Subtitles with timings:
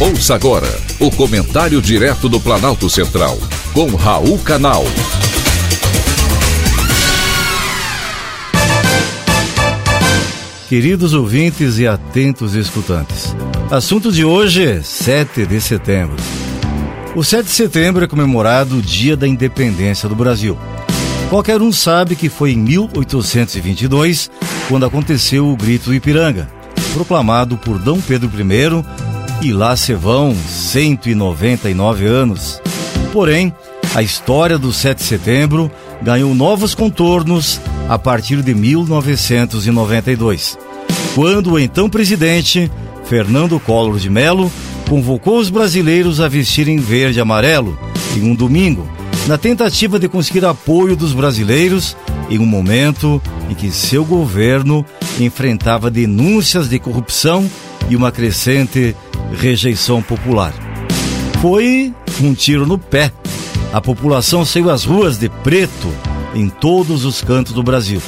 [0.00, 0.68] Ouça agora
[1.00, 3.36] o comentário direto do Planalto Central,
[3.72, 4.84] com Raul Canal.
[10.68, 13.34] Queridos ouvintes e atentos escutantes,
[13.72, 16.14] assunto de hoje, 7 de setembro.
[17.16, 20.56] O 7 de setembro é comemorado o Dia da Independência do Brasil.
[21.28, 24.30] Qualquer um sabe que foi em 1822
[24.68, 26.48] quando aconteceu o Grito do Ipiranga,
[26.94, 29.07] proclamado por Dom Pedro I
[29.40, 32.60] e lá se vão 199 anos.
[33.12, 33.52] Porém,
[33.94, 35.70] a história do 7 de setembro
[36.02, 40.58] ganhou novos contornos a partir de 1992,
[41.14, 42.70] quando o então presidente
[43.04, 44.52] Fernando Collor de Mello
[44.88, 47.78] convocou os brasileiros a vestirem verde e amarelo
[48.16, 48.86] em um domingo,
[49.26, 51.96] na tentativa de conseguir apoio dos brasileiros
[52.30, 54.84] em um momento em que seu governo
[55.18, 57.50] enfrentava denúncias de corrupção
[57.88, 58.94] e uma crescente
[59.34, 60.52] rejeição popular.
[61.40, 63.12] Foi um tiro no pé.
[63.72, 65.92] A população saiu às ruas de preto
[66.34, 68.00] em todos os cantos do Brasil,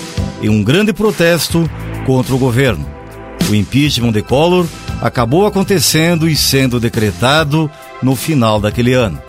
[0.43, 1.69] em um grande protesto
[2.07, 2.87] contra o governo.
[3.49, 4.67] O impeachment de Collor
[5.01, 7.71] acabou acontecendo e sendo decretado
[8.03, 9.21] no final daquele ano.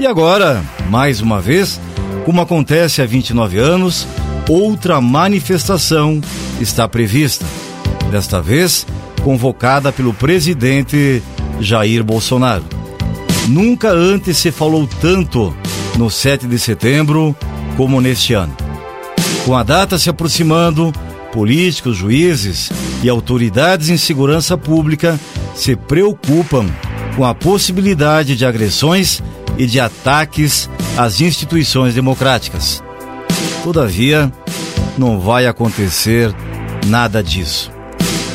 [0.00, 1.80] E agora, mais uma vez,
[2.24, 4.06] como acontece há 29 anos,
[4.48, 6.20] outra manifestação
[6.60, 7.44] está prevista.
[8.10, 8.86] Desta vez,
[9.28, 11.22] convocada pelo presidente
[11.60, 12.64] Jair Bolsonaro.
[13.46, 15.54] Nunca antes se falou tanto
[15.98, 17.36] no 7 de setembro
[17.76, 18.56] como neste ano.
[19.44, 20.94] Com a data se aproximando,
[21.30, 25.20] políticos, juízes e autoridades em segurança pública
[25.54, 26.64] se preocupam
[27.14, 29.22] com a possibilidade de agressões
[29.58, 32.82] e de ataques às instituições democráticas.
[33.62, 34.32] Todavia,
[34.96, 36.34] não vai acontecer
[36.86, 37.77] nada disso.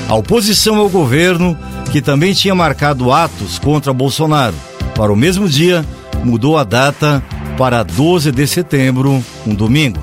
[0.07, 1.57] A oposição ao governo,
[1.91, 4.55] que também tinha marcado atos contra Bolsonaro
[4.95, 5.85] para o mesmo dia,
[6.23, 7.23] mudou a data
[7.57, 9.99] para 12 de setembro, um domingo.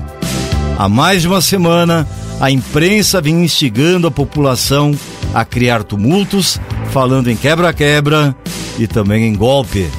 [0.77, 2.07] Há mais de uma semana,
[2.39, 4.93] a imprensa vem instigando a população
[5.33, 6.59] a criar tumultos,
[6.91, 8.35] falando em quebra-quebra
[8.77, 9.89] e também em golpe.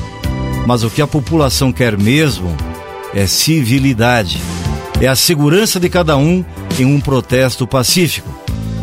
[0.67, 2.55] Mas o que a população quer mesmo
[3.15, 4.41] é civilidade,
[5.01, 6.45] é a segurança de cada um
[6.79, 8.42] em um protesto pacífico.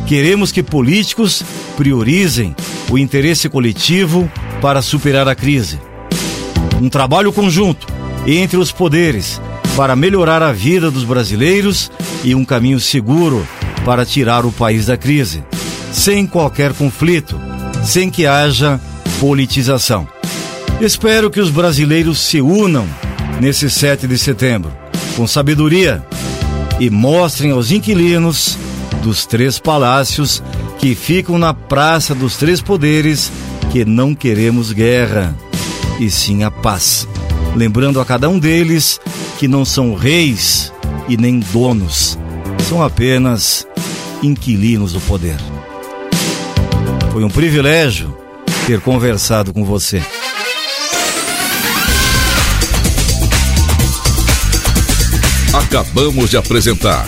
[0.10, 1.44] Queremos que políticos
[1.78, 2.56] priorizem
[2.90, 4.28] o interesse coletivo
[4.60, 5.80] para superar a crise.
[6.82, 7.86] Um trabalho conjunto
[8.26, 9.40] entre os poderes
[9.78, 11.92] para melhorar a vida dos brasileiros
[12.24, 13.48] e um caminho seguro
[13.86, 15.44] para tirar o país da crise,
[15.94, 17.40] sem qualquer conflito,
[17.86, 18.82] sem que haja
[19.20, 20.08] politização.
[20.82, 22.88] Espero que os brasileiros se unam
[23.40, 24.72] nesse 7 de setembro,
[25.16, 26.04] com sabedoria,
[26.80, 28.58] e mostrem aos inquilinos
[29.02, 30.44] dos três palácios
[30.78, 33.32] que ficam na Praça dos Três Poderes
[33.72, 35.36] que não queremos guerra,
[36.00, 37.08] e sim a paz.
[37.56, 39.00] Lembrando a cada um deles
[39.38, 40.74] que não são reis
[41.08, 42.18] e nem donos,
[42.68, 43.68] são apenas
[44.24, 45.38] inquilinos do poder.
[47.12, 48.16] Foi um privilégio
[48.66, 50.02] ter conversado com você.
[55.54, 57.08] Acabamos de apresentar